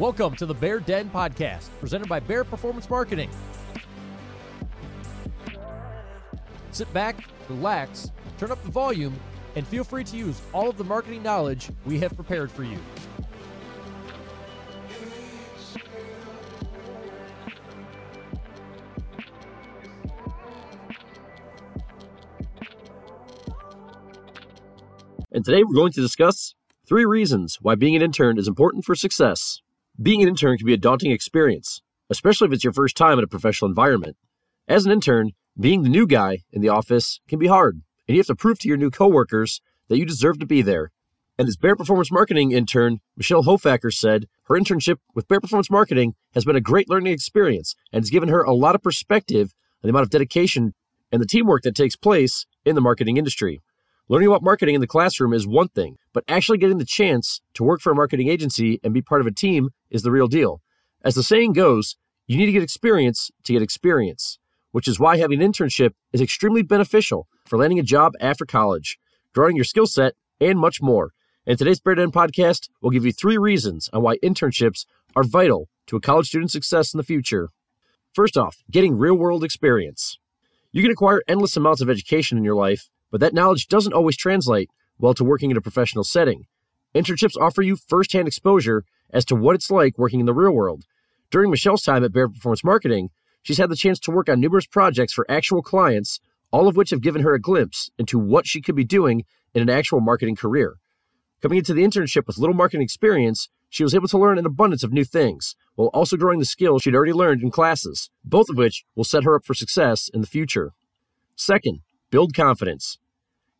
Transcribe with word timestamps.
Welcome 0.00 0.34
to 0.36 0.46
the 0.46 0.54
Bear 0.54 0.80
Den 0.80 1.10
Podcast, 1.10 1.68
presented 1.78 2.08
by 2.08 2.20
Bear 2.20 2.42
Performance 2.42 2.88
Marketing. 2.88 3.28
Sit 6.72 6.90
back, 6.94 7.28
relax, 7.50 8.10
turn 8.38 8.50
up 8.50 8.62
the 8.62 8.70
volume, 8.70 9.14
and 9.56 9.66
feel 9.66 9.84
free 9.84 10.02
to 10.04 10.16
use 10.16 10.40
all 10.54 10.70
of 10.70 10.78
the 10.78 10.84
marketing 10.84 11.22
knowledge 11.22 11.68
we 11.84 11.98
have 11.98 12.14
prepared 12.14 12.50
for 12.50 12.64
you. 12.64 12.78
And 25.30 25.44
today 25.44 25.62
we're 25.62 25.74
going 25.74 25.92
to 25.92 26.00
discuss 26.00 26.54
three 26.88 27.04
reasons 27.04 27.58
why 27.60 27.74
being 27.74 27.94
an 27.94 28.00
intern 28.00 28.38
is 28.38 28.48
important 28.48 28.86
for 28.86 28.94
success. 28.94 29.60
Being 30.02 30.22
an 30.22 30.28
intern 30.28 30.56
can 30.56 30.66
be 30.66 30.72
a 30.72 30.78
daunting 30.78 31.10
experience, 31.10 31.82
especially 32.08 32.46
if 32.46 32.54
it's 32.54 32.64
your 32.64 32.72
first 32.72 32.96
time 32.96 33.18
in 33.18 33.24
a 33.24 33.26
professional 33.28 33.68
environment. 33.68 34.16
As 34.66 34.86
an 34.86 34.92
intern, 34.92 35.32
being 35.58 35.82
the 35.82 35.90
new 35.90 36.06
guy 36.06 36.38
in 36.50 36.62
the 36.62 36.70
office 36.70 37.20
can 37.28 37.38
be 37.38 37.48
hard, 37.48 37.82
and 38.08 38.14
you 38.14 38.18
have 38.18 38.26
to 38.28 38.34
prove 38.34 38.58
to 38.60 38.68
your 38.68 38.78
new 38.78 38.90
coworkers 38.90 39.60
that 39.88 39.98
you 39.98 40.06
deserve 40.06 40.38
to 40.38 40.46
be 40.46 40.62
there. 40.62 40.90
And 41.38 41.48
as 41.48 41.58
Bear 41.58 41.76
Performance 41.76 42.10
Marketing 42.10 42.50
intern 42.50 43.00
Michelle 43.14 43.42
Hofacker 43.42 43.92
said, 43.92 44.26
her 44.44 44.54
internship 44.54 44.96
with 45.14 45.28
Bear 45.28 45.38
Performance 45.38 45.70
Marketing 45.70 46.14
has 46.32 46.46
been 46.46 46.56
a 46.56 46.62
great 46.62 46.88
learning 46.88 47.12
experience 47.12 47.74
and 47.92 48.02
has 48.02 48.08
given 48.08 48.30
her 48.30 48.42
a 48.42 48.54
lot 48.54 48.74
of 48.74 48.82
perspective 48.82 49.52
on 49.82 49.88
the 49.88 49.90
amount 49.90 50.04
of 50.04 50.10
dedication 50.10 50.72
and 51.12 51.20
the 51.20 51.26
teamwork 51.26 51.62
that 51.64 51.74
takes 51.74 51.96
place 51.96 52.46
in 52.64 52.74
the 52.74 52.80
marketing 52.80 53.18
industry. 53.18 53.60
Learning 54.10 54.26
about 54.26 54.42
marketing 54.42 54.74
in 54.74 54.80
the 54.80 54.88
classroom 54.88 55.32
is 55.32 55.46
one 55.46 55.68
thing, 55.68 55.96
but 56.12 56.24
actually 56.26 56.58
getting 56.58 56.78
the 56.78 56.84
chance 56.84 57.40
to 57.54 57.62
work 57.62 57.80
for 57.80 57.92
a 57.92 57.94
marketing 57.94 58.28
agency 58.28 58.80
and 58.82 58.92
be 58.92 59.00
part 59.00 59.20
of 59.20 59.26
a 59.28 59.30
team 59.30 59.70
is 59.88 60.02
the 60.02 60.10
real 60.10 60.26
deal. 60.26 60.60
As 61.04 61.14
the 61.14 61.22
saying 61.22 61.52
goes, 61.52 61.94
you 62.26 62.36
need 62.36 62.46
to 62.46 62.52
get 62.52 62.64
experience 62.64 63.30
to 63.44 63.52
get 63.52 63.62
experience, 63.62 64.40
which 64.72 64.88
is 64.88 64.98
why 64.98 65.18
having 65.18 65.40
an 65.40 65.52
internship 65.52 65.92
is 66.12 66.20
extremely 66.20 66.62
beneficial 66.62 67.28
for 67.46 67.56
landing 67.56 67.78
a 67.78 67.84
job 67.84 68.14
after 68.20 68.44
college, 68.44 68.98
growing 69.32 69.54
your 69.54 69.64
skill 69.64 69.86
set, 69.86 70.14
and 70.40 70.58
much 70.58 70.82
more. 70.82 71.12
In 71.46 71.56
today's 71.56 71.78
Bear 71.78 71.94
Den 71.94 72.10
podcast, 72.10 72.68
we'll 72.82 72.90
give 72.90 73.06
you 73.06 73.12
three 73.12 73.38
reasons 73.38 73.88
on 73.92 74.02
why 74.02 74.16
internships 74.24 74.86
are 75.14 75.22
vital 75.22 75.68
to 75.86 75.94
a 75.94 76.00
college 76.00 76.26
student's 76.26 76.52
success 76.52 76.92
in 76.92 76.98
the 76.98 77.04
future. 77.04 77.50
First 78.12 78.36
off, 78.36 78.64
getting 78.72 78.98
real 78.98 79.14
world 79.14 79.44
experience. 79.44 80.18
You 80.72 80.82
can 80.82 80.90
acquire 80.90 81.22
endless 81.28 81.56
amounts 81.56 81.80
of 81.80 81.88
education 81.88 82.36
in 82.36 82.42
your 82.42 82.56
life, 82.56 82.90
but 83.10 83.20
that 83.20 83.34
knowledge 83.34 83.68
doesn't 83.68 83.92
always 83.92 84.16
translate 84.16 84.70
well 84.98 85.14
to 85.14 85.24
working 85.24 85.50
in 85.50 85.56
a 85.56 85.62
professional 85.62 86.04
setting. 86.04 86.46
Internships 86.94 87.40
offer 87.40 87.62
you 87.62 87.76
firsthand 87.76 88.28
exposure 88.28 88.84
as 89.12 89.24
to 89.24 89.36
what 89.36 89.54
it's 89.54 89.70
like 89.70 89.98
working 89.98 90.20
in 90.20 90.26
the 90.26 90.34
real 90.34 90.52
world. 90.52 90.84
During 91.30 91.50
Michelle's 91.50 91.82
time 91.82 92.04
at 92.04 92.12
Bear 92.12 92.28
Performance 92.28 92.64
Marketing, 92.64 93.10
she's 93.42 93.58
had 93.58 93.70
the 93.70 93.76
chance 93.76 93.98
to 94.00 94.10
work 94.10 94.28
on 94.28 94.40
numerous 94.40 94.66
projects 94.66 95.12
for 95.12 95.30
actual 95.30 95.62
clients, 95.62 96.20
all 96.50 96.68
of 96.68 96.76
which 96.76 96.90
have 96.90 97.00
given 97.00 97.22
her 97.22 97.34
a 97.34 97.40
glimpse 97.40 97.90
into 97.98 98.18
what 98.18 98.46
she 98.46 98.60
could 98.60 98.74
be 98.74 98.84
doing 98.84 99.24
in 99.54 99.62
an 99.62 99.70
actual 99.70 100.00
marketing 100.00 100.36
career. 100.36 100.76
Coming 101.40 101.58
into 101.58 101.72
the 101.72 101.84
internship 101.84 102.26
with 102.26 102.38
little 102.38 102.54
marketing 102.54 102.82
experience, 102.82 103.48
she 103.68 103.84
was 103.84 103.94
able 103.94 104.08
to 104.08 104.18
learn 104.18 104.36
an 104.36 104.46
abundance 104.46 104.82
of 104.82 104.92
new 104.92 105.04
things, 105.04 105.54
while 105.76 105.88
also 105.94 106.16
growing 106.16 106.40
the 106.40 106.44
skills 106.44 106.82
she'd 106.82 106.94
already 106.94 107.12
learned 107.12 107.42
in 107.42 107.50
classes, 107.50 108.10
both 108.24 108.48
of 108.50 108.56
which 108.56 108.84
will 108.96 109.04
set 109.04 109.24
her 109.24 109.36
up 109.36 109.44
for 109.44 109.54
success 109.54 110.10
in 110.12 110.20
the 110.20 110.26
future. 110.26 110.72
Second, 111.36 111.80
build 112.10 112.34
confidence. 112.34 112.98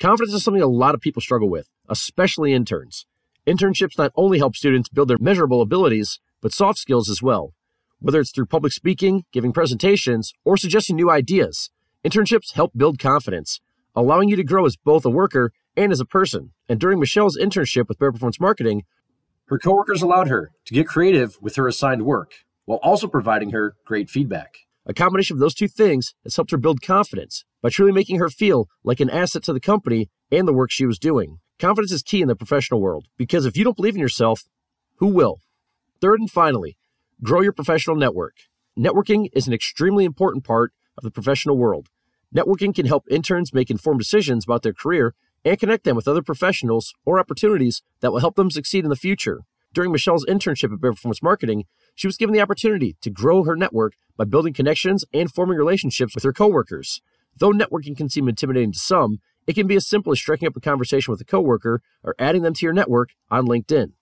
Confidence 0.00 0.32
is 0.32 0.44
something 0.44 0.62
a 0.62 0.68
lot 0.68 0.94
of 0.94 1.00
people 1.00 1.20
struggle 1.20 1.50
with, 1.50 1.68
especially 1.88 2.52
interns. 2.52 3.04
Internships 3.48 3.98
not 3.98 4.12
only 4.14 4.38
help 4.38 4.54
students 4.54 4.88
build 4.88 5.08
their 5.08 5.18
measurable 5.18 5.60
abilities, 5.60 6.20
but 6.40 6.52
soft 6.52 6.78
skills 6.78 7.10
as 7.10 7.20
well. 7.20 7.52
Whether 7.98 8.20
it's 8.20 8.30
through 8.30 8.46
public 8.46 8.72
speaking, 8.72 9.24
giving 9.32 9.52
presentations, 9.52 10.32
or 10.44 10.56
suggesting 10.56 10.94
new 10.94 11.10
ideas, 11.10 11.70
internships 12.04 12.54
help 12.54 12.70
build 12.76 13.00
confidence, 13.00 13.60
allowing 13.96 14.28
you 14.28 14.36
to 14.36 14.44
grow 14.44 14.66
as 14.66 14.76
both 14.76 15.04
a 15.04 15.10
worker 15.10 15.50
and 15.76 15.90
as 15.90 15.98
a 15.98 16.04
person. 16.04 16.52
And 16.68 16.78
during 16.78 17.00
Michelle's 17.00 17.36
internship 17.36 17.88
with 17.88 17.98
Bear 17.98 18.12
Performance 18.12 18.38
Marketing, 18.38 18.84
her 19.46 19.58
coworkers 19.58 20.00
allowed 20.00 20.28
her 20.28 20.52
to 20.66 20.74
get 20.74 20.86
creative 20.86 21.38
with 21.40 21.56
her 21.56 21.66
assigned 21.66 22.02
work, 22.04 22.34
while 22.66 22.78
also 22.84 23.08
providing 23.08 23.50
her 23.50 23.74
great 23.84 24.10
feedback. 24.10 24.58
A 24.86 24.94
combination 24.94 25.34
of 25.34 25.40
those 25.40 25.54
two 25.54 25.68
things 25.68 26.14
has 26.22 26.36
helped 26.36 26.52
her 26.52 26.56
build 26.56 26.82
confidence 26.82 27.44
by 27.62 27.68
truly 27.68 27.92
making 27.92 28.18
her 28.18 28.28
feel 28.28 28.68
like 28.84 29.00
an 29.00 29.10
asset 29.10 29.42
to 29.44 29.52
the 29.52 29.60
company 29.60 30.08
and 30.30 30.46
the 30.46 30.52
work 30.52 30.70
she 30.70 30.86
was 30.86 30.98
doing. 30.98 31.38
Confidence 31.58 31.92
is 31.92 32.02
key 32.02 32.22
in 32.22 32.28
the 32.28 32.36
professional 32.36 32.80
world 32.80 33.06
because 33.16 33.44
if 33.44 33.56
you 33.56 33.64
don't 33.64 33.76
believe 33.76 33.94
in 33.94 34.00
yourself, 34.00 34.44
who 34.96 35.08
will? 35.08 35.40
Third 36.00 36.20
and 36.20 36.30
finally, 36.30 36.76
grow 37.22 37.40
your 37.40 37.52
professional 37.52 37.96
network. 37.96 38.34
Networking 38.78 39.28
is 39.32 39.48
an 39.48 39.52
extremely 39.52 40.04
important 40.04 40.44
part 40.44 40.72
of 40.96 41.02
the 41.02 41.10
professional 41.10 41.58
world. 41.58 41.88
Networking 42.34 42.74
can 42.74 42.86
help 42.86 43.04
interns 43.10 43.52
make 43.52 43.70
informed 43.70 43.98
decisions 43.98 44.44
about 44.44 44.62
their 44.62 44.72
career 44.72 45.14
and 45.44 45.58
connect 45.58 45.84
them 45.84 45.96
with 45.96 46.06
other 46.06 46.22
professionals 46.22 46.94
or 47.04 47.18
opportunities 47.18 47.82
that 48.00 48.12
will 48.12 48.20
help 48.20 48.36
them 48.36 48.50
succeed 48.50 48.84
in 48.84 48.90
the 48.90 48.96
future. 48.96 49.42
During 49.72 49.92
Michelle's 49.92 50.26
internship 50.26 50.72
at 50.72 50.80
Bear 50.80 50.92
Performance 50.92 51.22
Marketing, 51.22 51.64
she 51.94 52.06
was 52.06 52.16
given 52.16 52.34
the 52.34 52.40
opportunity 52.40 52.96
to 53.00 53.10
grow 53.10 53.44
her 53.44 53.56
network 53.56 53.94
by 54.16 54.24
building 54.24 54.52
connections 54.52 55.04
and 55.12 55.30
forming 55.30 55.58
relationships 55.58 56.14
with 56.14 56.24
her 56.24 56.32
coworkers. 56.32 57.00
Though 57.38 57.52
networking 57.52 57.96
can 57.96 58.08
seem 58.08 58.28
intimidating 58.28 58.72
to 58.72 58.78
some, 58.78 59.18
it 59.46 59.54
can 59.54 59.66
be 59.66 59.76
as 59.76 59.86
simple 59.86 60.12
as 60.12 60.18
striking 60.18 60.48
up 60.48 60.56
a 60.56 60.60
conversation 60.60 61.12
with 61.12 61.20
a 61.20 61.24
coworker 61.24 61.80
or 62.02 62.14
adding 62.18 62.42
them 62.42 62.54
to 62.54 62.66
your 62.66 62.72
network 62.72 63.10
on 63.30 63.46
LinkedIn. 63.46 63.92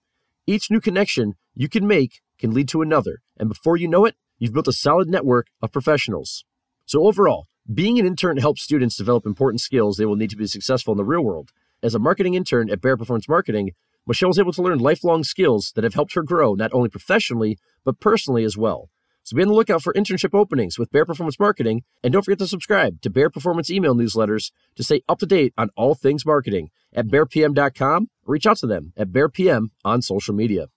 Each 0.47 0.71
new 0.71 0.81
connection 0.81 1.35
you 1.55 1.69
can 1.69 1.87
make 1.87 2.21
can 2.39 2.53
lead 2.53 2.69
to 2.69 2.83
another, 2.83 3.23
and 3.37 3.49
before 3.49 3.77
you 3.77 3.89
know 3.89 4.05
it, 4.05 4.15
you've 4.39 4.53
built 4.53 4.69
a 4.69 4.73
solid 4.73 5.09
network 5.09 5.49
of 5.61 5.73
professionals. 5.73 6.45
So 6.85 7.05
overall, 7.05 7.47
being 7.73 7.99
an 7.99 8.07
intern 8.07 8.37
helps 8.37 8.63
students 8.63 8.97
develop 8.97 9.27
important 9.27 9.61
skills 9.61 9.97
they 9.97 10.07
will 10.07 10.17
need 10.17 10.31
to 10.31 10.37
be 10.37 10.47
successful 10.47 10.93
in 10.93 10.99
the 10.99 11.05
real 11.05 11.23
world. 11.23 11.51
As 11.83 11.95
a 11.95 11.99
marketing 11.99 12.35
intern 12.35 12.71
at 12.71 12.81
Bear 12.81 12.97
Performance 12.97 13.29
Marketing, 13.29 13.73
Michelle 14.07 14.29
was 14.29 14.39
able 14.39 14.53
to 14.53 14.63
learn 14.63 14.79
lifelong 14.79 15.25
skills 15.25 15.73
that 15.75 15.85
have 15.85 15.95
helped 15.95 16.15
her 16.15 16.23
grow 16.23 16.55
not 16.55 16.73
only 16.73 16.89
professionally, 16.89 17.59
but 17.85 17.99
personally 17.99 18.45
as 18.45 18.57
well. 18.57 18.89
So 19.27 19.35
be 19.35 19.43
on 19.43 19.49
the 19.49 19.55
lookout 19.55 19.83
for 19.83 19.93
internship 19.95 20.39
openings 20.39 20.79
with 20.79 20.93
Bear 20.93 21.05
Performance 21.05 21.41
Marketing, 21.41 21.83
and 22.05 22.13
don't 22.13 22.25
forget 22.25 22.39
to 22.39 22.47
subscribe 22.47 23.03
to 23.03 23.11
Bear 23.11 23.29
Performance 23.29 23.69
email 23.73 23.93
newsletters 23.93 24.53
to 24.77 24.85
stay 24.85 25.03
up 25.09 25.19
to 25.19 25.27
date 25.27 25.53
on 25.59 25.69
all 25.75 25.97
things 25.97 26.25
marketing 26.25 26.71
at 26.95 27.09
bearpm.com. 27.09 28.09
Or 28.25 28.33
reach 28.33 28.47
out 28.47 28.59
to 28.59 28.69
them 28.69 28.93
at 28.97 29.09
bearpm 29.09 29.71
on 29.85 30.01
social 30.01 30.33
media. 30.33 30.69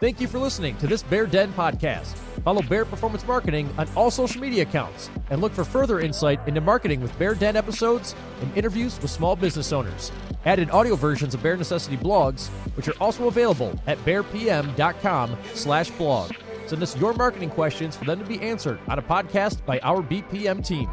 Thank 0.00 0.20
you 0.20 0.26
for 0.26 0.40
listening 0.40 0.76
to 0.78 0.88
this 0.88 1.04
Bear 1.04 1.26
Den 1.26 1.52
podcast. 1.52 2.18
Follow 2.44 2.62
Bear 2.62 2.84
Performance 2.84 3.26
Marketing 3.26 3.68
on 3.78 3.88
all 3.96 4.10
social 4.10 4.40
media 4.40 4.62
accounts 4.62 5.10
and 5.30 5.40
look 5.40 5.52
for 5.52 5.64
further 5.64 6.00
insight 6.00 6.40
into 6.48 6.60
marketing 6.60 7.00
with 7.00 7.16
Bear 7.18 7.34
Den 7.34 7.56
episodes 7.56 8.14
and 8.40 8.56
interviews 8.56 9.00
with 9.00 9.10
small 9.10 9.36
business 9.36 9.72
owners. 9.72 10.10
Added 10.44 10.70
audio 10.70 10.96
versions 10.96 11.34
of 11.34 11.42
Bear 11.42 11.56
Necessity 11.56 11.96
blogs, 11.96 12.48
which 12.76 12.88
are 12.88 12.94
also 13.00 13.28
available 13.28 13.78
at 13.86 13.98
bearpm.com 13.98 15.36
slash 15.54 15.90
blog. 15.90 16.32
Send 16.66 16.82
us 16.82 16.96
your 16.96 17.12
marketing 17.12 17.50
questions 17.50 17.96
for 17.96 18.04
them 18.04 18.18
to 18.18 18.24
be 18.24 18.40
answered 18.40 18.78
on 18.88 18.98
a 18.98 19.02
podcast 19.02 19.64
by 19.66 19.78
our 19.80 20.02
BPM 20.02 20.66
team. 20.66 20.88